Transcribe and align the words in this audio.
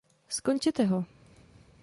Skončete 0.29 0.85
ho. 0.89 1.05